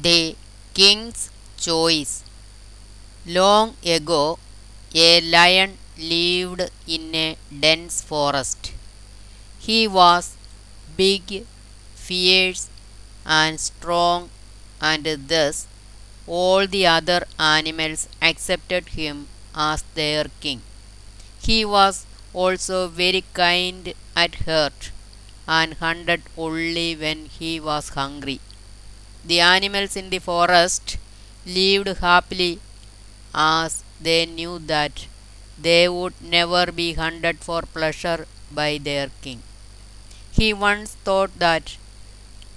[0.00, 0.36] The
[0.74, 2.22] King's Choice
[3.26, 4.38] Long ago,
[4.94, 8.72] a lion lived in a dense forest.
[9.58, 10.36] He was
[10.96, 11.46] big,
[11.94, 12.68] fierce,
[13.26, 14.30] and strong,
[14.80, 15.66] and thus
[16.26, 20.62] all the other animals accepted him as their king.
[21.42, 24.92] He was also very kind at heart
[25.48, 28.40] and hunted only when he was hungry.
[29.30, 30.96] The animals in the forest
[31.46, 32.60] lived happily
[33.34, 35.06] as they knew that
[35.66, 39.42] they would never be hunted for pleasure by their king.
[40.38, 41.76] He once thought that,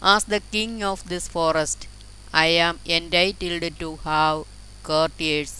[0.02, 1.88] as the king of this forest,
[2.34, 4.46] I am entitled to have
[4.84, 5.54] courtiers.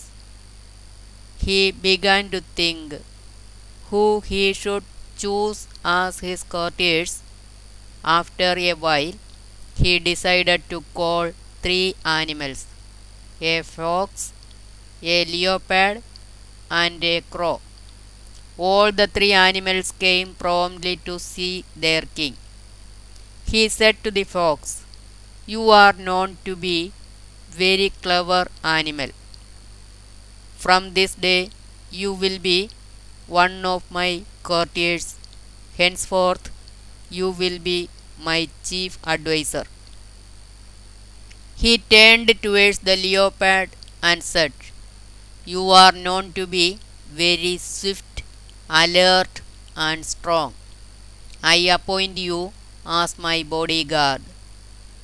[1.46, 2.94] He began to think
[3.90, 4.84] who he should
[5.18, 7.22] choose as his courtiers.
[8.04, 9.14] After a while,
[9.76, 12.66] he decided to call three animals
[13.40, 14.32] a fox,
[15.02, 16.02] a leopard,
[16.70, 17.60] and a crow.
[18.56, 22.36] All the three animals came promptly to see their king.
[23.46, 24.82] He said to the fox,
[25.46, 26.92] You are known to be
[27.50, 29.10] very clever animal.
[30.56, 31.50] From this day
[31.90, 32.70] you will be
[33.26, 35.16] one of my courtiers.
[35.76, 36.50] Henceforth
[37.10, 39.64] you will be my chief adviser.
[41.56, 43.70] He turned towards the leopard
[44.02, 44.52] and said,
[45.44, 48.22] You are known to be very swift,
[48.68, 49.40] alert,
[49.76, 50.54] and strong.
[51.42, 52.52] I appoint you
[52.86, 54.22] as my bodyguard.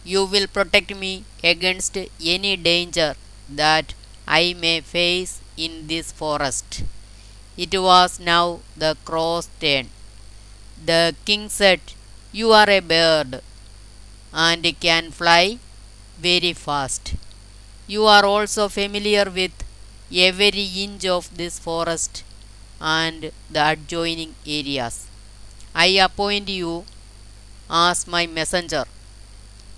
[0.04, 3.16] You will protect me against any danger
[3.48, 3.94] that
[4.26, 6.84] I may face in this forest.
[7.56, 9.90] It was now the crow's turn.
[10.84, 11.80] The king said,
[12.32, 13.42] You are a bird
[14.32, 15.58] and can fly
[16.18, 17.14] very fast.
[17.86, 19.52] You are also familiar with
[20.14, 22.24] every inch of this forest
[22.80, 25.06] and the adjoining areas.
[25.74, 26.84] I appoint you
[27.70, 28.84] as my messenger.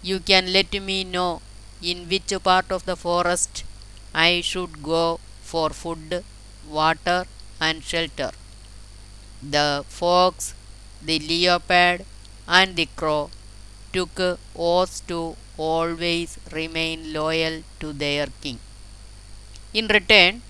[0.02, 1.42] You can let me know
[1.82, 3.64] in which part of the forest
[4.14, 6.24] I should go for food,
[6.68, 7.26] water,
[7.60, 8.32] and shelter.
[9.42, 10.54] The fox,
[11.02, 12.04] the leopard,
[12.58, 13.30] and the crow
[13.94, 14.20] took
[14.70, 15.20] oaths to
[15.56, 18.58] always remain loyal to their king.
[19.72, 20.42] In return,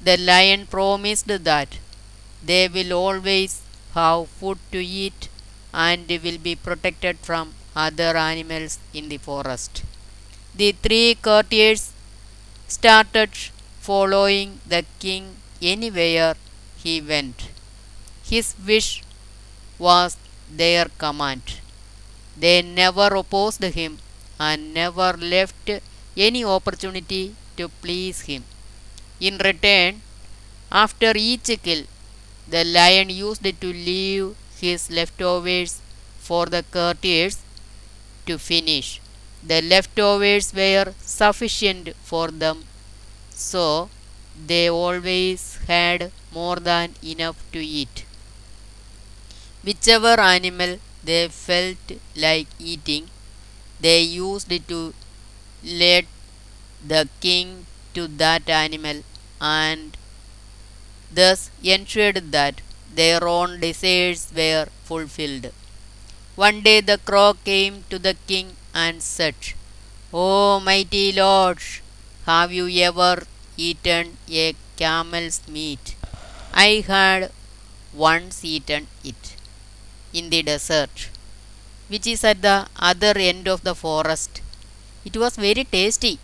[0.00, 1.78] the lion promised that
[2.50, 3.60] they will always
[3.94, 5.28] have food to eat
[5.72, 9.82] and will be protected from other animals in the forest.
[10.54, 11.92] The three courtiers
[12.68, 13.30] started
[13.80, 16.34] following the king anywhere
[16.84, 17.48] he went.
[18.24, 19.02] His wish
[19.78, 20.17] was
[20.50, 21.42] their command.
[22.36, 23.98] They never opposed him
[24.38, 25.70] and never left
[26.16, 28.44] any opportunity to please him.
[29.20, 30.02] In return,
[30.70, 31.84] after each kill,
[32.48, 35.80] the lion used to leave his leftovers
[36.18, 37.38] for the courtiers
[38.26, 39.00] to finish.
[39.42, 42.64] The leftovers were sufficient for them,
[43.30, 43.90] so
[44.46, 48.04] they always had more than enough to eat.
[49.68, 53.10] Whichever animal they felt like eating,
[53.84, 54.94] they used to
[55.62, 56.06] let
[56.92, 59.02] the king to that animal
[59.40, 59.94] and
[61.12, 62.62] thus ensured that
[62.94, 65.52] their own desires were fulfilled.
[66.34, 69.34] One day the crow came to the king and said,
[70.14, 71.58] O mighty lord,
[72.24, 73.24] have you ever
[73.58, 75.94] eaten a camel's meat?
[76.54, 77.32] I had
[77.92, 79.27] once eaten it
[80.18, 81.08] in the desert,
[81.92, 82.58] which is at the
[82.90, 84.40] other end of the forest.
[85.08, 86.18] It was very tasty.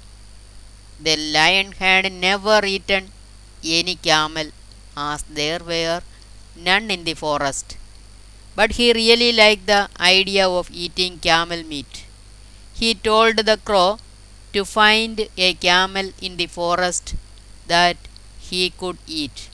[1.07, 3.05] The lion had never eaten
[3.65, 4.49] any camel,
[4.97, 6.03] as there were
[6.69, 7.77] none in the forest.
[8.59, 12.05] But he really liked the idea of eating camel meat.
[12.81, 13.99] He told the crow
[14.55, 17.15] to find a camel in the forest
[17.67, 17.97] that
[18.49, 19.49] he could eat.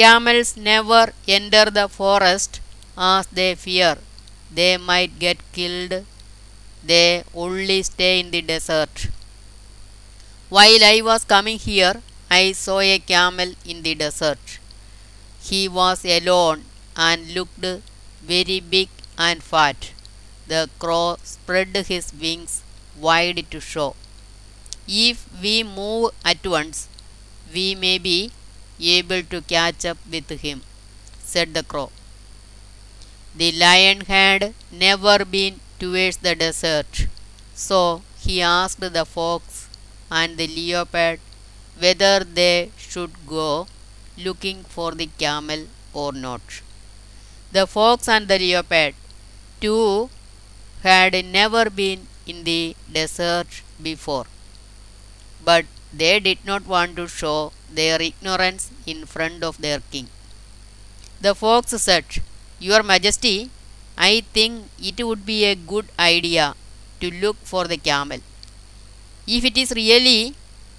[0.00, 1.04] Camels never
[1.36, 2.60] enter the forest
[2.98, 3.96] as they fear
[4.50, 6.04] they might get killed.
[6.84, 9.08] They only stay in the desert.
[10.50, 14.58] While I was coming here, I saw a camel in the desert.
[15.42, 16.64] He was alone
[16.96, 17.64] and looked
[18.22, 19.92] very big and fat.
[20.46, 22.62] The crow spread his wings
[22.98, 23.96] wide to show.
[24.88, 26.88] If we move at once,
[27.54, 28.32] we may be
[28.80, 30.62] able to catch up with him,
[31.24, 31.92] said the crow.
[33.34, 37.06] The lion had never been towards the desert,
[37.54, 39.68] so he asked the fox
[40.10, 41.20] and the leopard
[41.78, 43.66] whether they should go
[44.18, 46.42] looking for the camel or not.
[47.52, 48.94] The fox and the leopard,
[49.60, 50.10] too,
[50.82, 54.26] had never been in the desert before,
[55.44, 60.08] but they did not want to show their ignorance in front of their king.
[61.20, 62.06] The fox said,
[62.60, 63.50] Your Majesty,
[63.96, 66.54] I think it would be a good idea
[67.00, 68.20] to look for the camel.
[69.26, 70.34] If it is really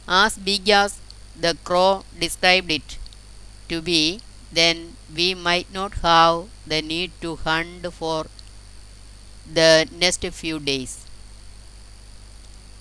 [0.07, 0.99] as big as
[1.39, 2.97] the crow described it
[3.69, 4.19] to be,
[4.51, 8.27] then we might not have the need to hunt for
[9.51, 11.05] the next few days.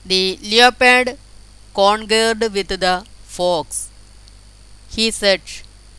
[0.05, 1.19] The leopard
[1.75, 3.91] concurred with the fox.
[4.89, 5.41] He said,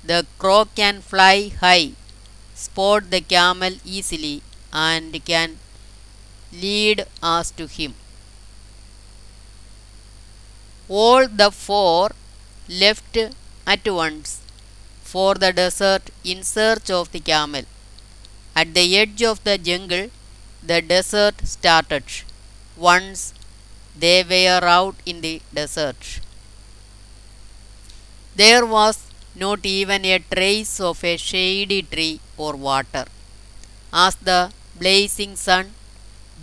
[0.03, 1.93] The crow can fly high,
[2.65, 4.37] spot the camel easily,
[4.73, 5.49] and can
[6.63, 7.93] lead us to him.
[10.87, 12.11] All the four
[12.83, 13.17] left
[13.73, 14.31] at once
[15.11, 17.65] for the desert in search of the camel.
[18.55, 20.07] At the edge of the jungle,
[20.71, 22.03] the desert started.
[22.75, 23.33] Once
[24.03, 26.19] they were out in the desert,
[28.35, 28.97] there was
[29.43, 33.05] not even a trace of a shady tree or water.
[33.93, 34.41] As the
[34.81, 35.73] blazing sun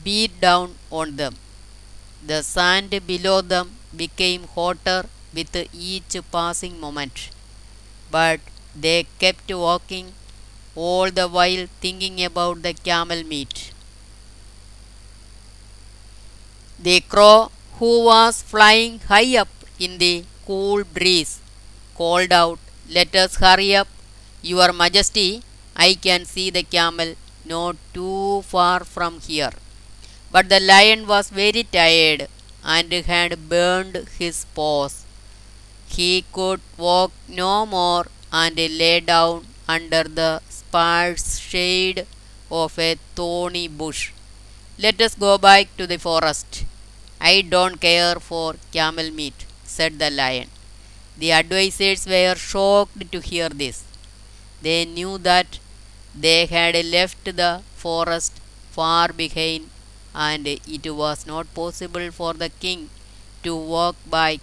[0.05, 1.35] beat down on them,
[2.31, 5.01] the sand below them became hotter
[5.35, 7.31] with each passing moment.
[8.11, 8.41] But
[8.75, 10.13] they kept walking,
[10.75, 13.73] all the while thinking about the camel meat.
[16.79, 19.49] The crow, who was flying high up
[19.79, 21.41] in the cool breeze,
[21.95, 22.59] called out,
[22.89, 23.89] Let us hurry up,
[24.43, 25.43] Your Majesty.
[25.77, 27.15] I can see the camel
[27.45, 29.53] not too far from here.
[30.33, 32.29] But the lion was very tired
[32.65, 35.05] and had burned his paws.
[35.89, 42.07] He could walk no more and lay down under the sparse shade
[42.51, 44.13] of a thorny bush.
[44.79, 46.65] Let us go back to the forest.
[47.21, 50.51] I don't care for camel meat, said the lion.
[51.19, 53.85] The advisers were shocked to hear this.
[54.63, 55.59] They knew that
[56.25, 58.35] they had left the forest
[58.77, 59.71] far behind,
[60.15, 62.91] and it was not possible for the king
[63.45, 64.41] to walk back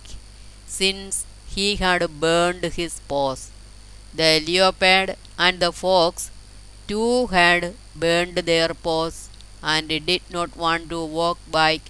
[0.68, 1.25] since
[1.56, 3.50] he had burned his paws.
[4.14, 6.31] The leopard and the fox
[6.88, 9.30] too had burned their paws
[9.62, 11.81] and did not want to walk back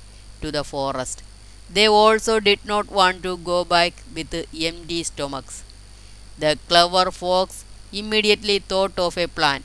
[0.41, 1.23] to the forest.
[1.69, 4.33] They also did not want to go back with
[4.69, 5.63] empty stomachs.
[6.37, 9.63] The clever fox immediately thought of a plan.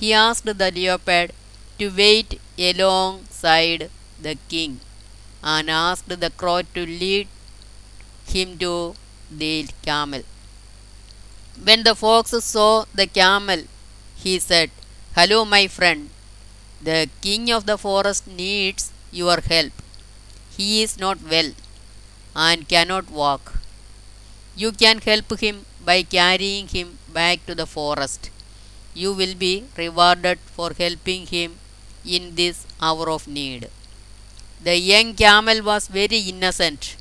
[0.00, 1.32] He asked the leopard
[1.78, 3.90] to wait alongside
[4.20, 4.80] the king
[5.42, 7.28] and asked the crow to lead
[8.26, 8.94] him to
[9.30, 10.22] the camel.
[11.62, 13.64] When the fox saw the camel,
[14.16, 14.70] he said,
[15.14, 16.10] Hello, my friend.
[16.80, 19.72] The king of the forest needs your help.
[20.56, 21.52] He is not well
[22.36, 23.60] and cannot walk.
[24.56, 28.30] You can help him by carrying him back to the forest.
[28.94, 31.58] You will be rewarded for helping him
[32.04, 33.68] in this hour of need.
[34.62, 36.96] The young camel was very innocent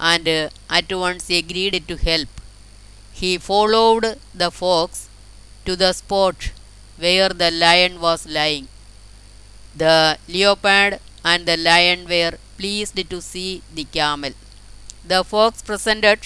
[0.00, 2.28] and uh, at once agreed to help.
[3.12, 5.08] He followed the fox
[5.64, 6.50] to the spot
[6.98, 8.68] where the lion was lying.
[9.76, 14.32] The leopard and the lion were pleased to see the camel.
[15.04, 16.20] The fox presented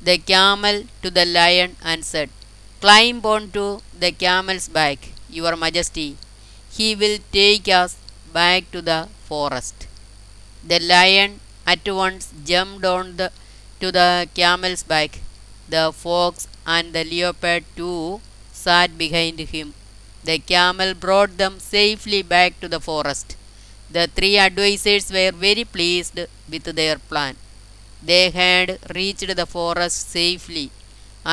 [0.00, 2.30] the camel to the lion and said,
[2.86, 4.98] Climb onto the camel's back,
[5.36, 6.16] Your Majesty.
[6.76, 7.96] He will take us
[8.32, 9.88] back to the forest.
[10.70, 13.32] The lion at once jumped on the,
[13.80, 15.18] to the camel's back.
[15.68, 18.20] The fox and the leopard too
[18.52, 19.74] sat behind him.
[20.22, 23.36] The camel brought them safely back to the forest.
[23.90, 27.34] The three advisers were very pleased with their plan.
[28.00, 30.70] They had reached the forest safely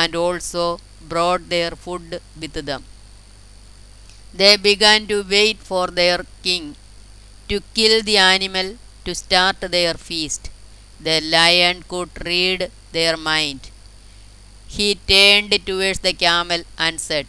[0.02, 0.66] and also
[1.14, 2.84] brought their food with them.
[4.34, 6.76] They began to wait for their king
[7.50, 10.50] to kill the animal to start their feast.
[11.00, 13.72] The lion could read their mind.
[14.68, 17.28] He turned towards the camel and said,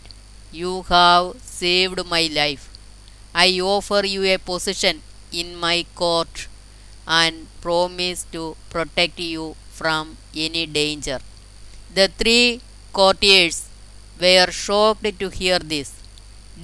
[0.51, 2.69] You have saved my life.
[3.35, 5.03] I offer you a position
[5.33, 6.49] in my court
[7.07, 11.21] and promise to protect you from any danger.
[11.97, 12.61] The three
[12.93, 13.57] courtiers
[14.21, 15.91] were shocked to hear this.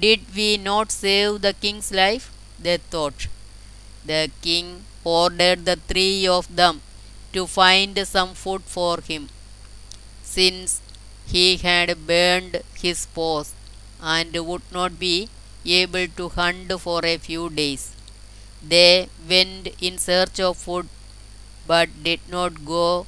[0.05, 2.25] Did we not save the king's life?
[2.59, 3.29] They thought.
[4.05, 6.81] The king ordered the three of them
[7.35, 9.29] to find some food for him,
[10.25, 10.81] since
[11.27, 13.53] he had burned his paws
[14.03, 15.29] and would not be
[15.65, 17.93] able to hunt for a few days.
[18.73, 20.89] They went in search of food
[21.67, 23.07] but did not go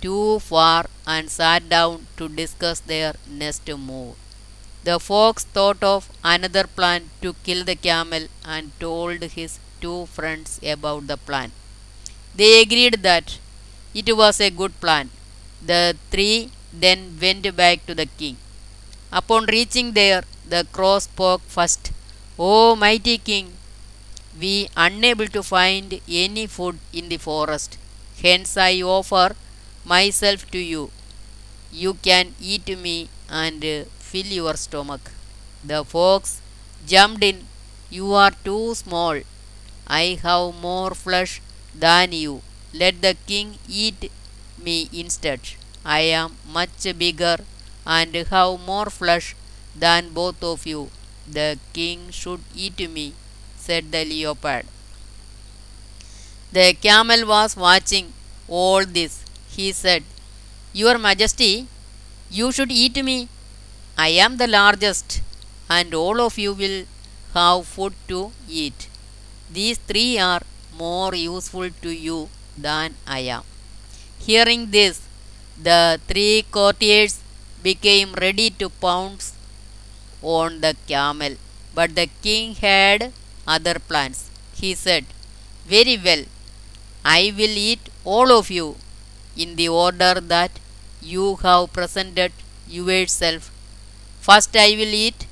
[0.00, 3.12] too far and sat down to discuss their
[3.42, 4.16] next move.
[4.88, 10.60] The fox thought of another plan to kill the camel and told his two friends
[10.74, 11.52] about the plan.
[12.34, 13.38] They agreed that
[13.94, 15.10] it was a good plan.
[15.70, 18.36] The three then went back to the king.
[19.12, 21.92] Upon reaching there, the crow spoke first.
[22.38, 23.46] O mighty king,
[24.40, 27.78] we unable to find any food in the forest.
[28.22, 29.36] Hence I offer
[29.84, 30.90] myself to you.
[31.72, 33.62] You can eat me and
[33.98, 35.10] fill your stomach.
[35.64, 36.40] The fox
[36.86, 37.46] jumped in.
[37.90, 39.20] You are too small.
[39.86, 41.40] I have more flesh
[41.74, 42.42] than you.
[42.72, 44.10] Let the king eat
[44.58, 45.40] me instead.
[45.84, 47.38] I am much bigger
[47.86, 49.34] and have more flesh
[49.76, 50.90] than both of you.
[51.28, 53.14] The king should eat me,
[53.56, 54.66] said the leopard.
[56.52, 58.12] The camel was watching
[58.46, 59.24] all this.
[59.48, 60.04] He said,
[60.72, 61.66] Your Majesty,
[62.30, 63.28] you should eat me.
[63.98, 65.20] I am the largest,
[65.68, 66.84] and all of you will
[67.34, 68.88] have food to eat.
[69.52, 70.42] These three are
[70.78, 73.42] more useful to you than I am.
[74.20, 75.00] Hearing this,
[75.60, 77.18] the three courtiers
[77.64, 79.32] became ready to pounce
[80.22, 81.34] on the camel.
[81.74, 83.12] But the king had
[83.44, 84.30] other plans.
[84.54, 85.04] He said,
[85.66, 86.24] Very well,
[87.04, 88.76] I will eat all of you
[89.42, 90.52] in the order that
[91.00, 92.32] you have presented
[92.68, 93.50] yourself.
[94.20, 95.26] First, I will eat.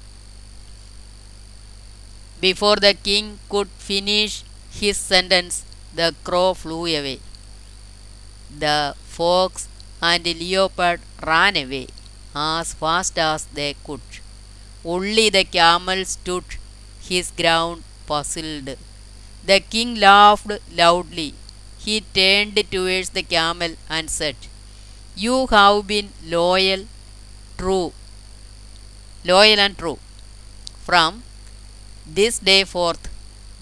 [2.41, 5.63] Before the king could finish his sentence,
[5.95, 7.21] the crow flew away.
[8.59, 9.69] The fox
[10.03, 11.87] and leopard ran away
[12.35, 14.03] as fast as they could.
[14.85, 16.45] Only the camel stood
[17.01, 18.77] his ground puzzled.
[19.45, 21.35] The king laughed loudly.
[21.89, 24.37] He turned towards the camel and said,
[25.17, 26.85] You have been loyal,
[27.57, 27.95] true,
[29.25, 29.99] loyal and true.
[30.85, 31.23] From
[32.07, 33.09] this day forth,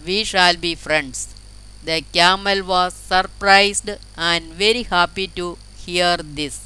[0.04, 1.34] we shall be friends.
[1.84, 6.65] The camel was surprised and very happy to hear this.